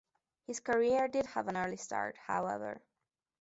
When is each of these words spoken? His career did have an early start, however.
His 0.47 0.59
career 0.59 1.07
did 1.07 1.27
have 1.27 1.47
an 1.47 1.55
early 1.55 1.77
start, 1.77 2.17
however. 2.17 2.81